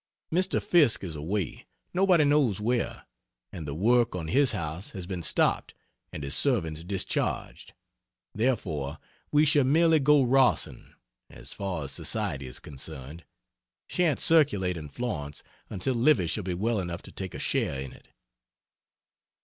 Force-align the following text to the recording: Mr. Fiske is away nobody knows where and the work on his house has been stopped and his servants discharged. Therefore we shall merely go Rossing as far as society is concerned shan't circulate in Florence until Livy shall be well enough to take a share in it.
Mr. 0.33 0.59
Fiske 0.59 1.03
is 1.03 1.15
away 1.15 1.67
nobody 1.93 2.23
knows 2.23 2.59
where 2.59 3.05
and 3.51 3.67
the 3.67 3.75
work 3.75 4.15
on 4.15 4.29
his 4.29 4.51
house 4.51 4.89
has 4.89 5.05
been 5.05 5.21
stopped 5.21 5.75
and 6.11 6.23
his 6.23 6.35
servants 6.35 6.83
discharged. 6.83 7.75
Therefore 8.33 8.97
we 9.31 9.45
shall 9.45 9.63
merely 9.63 9.99
go 9.99 10.23
Rossing 10.25 10.95
as 11.29 11.53
far 11.53 11.83
as 11.83 11.91
society 11.91 12.47
is 12.47 12.59
concerned 12.59 13.25
shan't 13.85 14.19
circulate 14.19 14.75
in 14.75 14.89
Florence 14.89 15.43
until 15.69 15.93
Livy 15.93 16.25
shall 16.25 16.43
be 16.45 16.55
well 16.55 16.79
enough 16.79 17.03
to 17.03 17.11
take 17.11 17.35
a 17.35 17.39
share 17.39 17.79
in 17.79 17.93
it. 17.93 18.07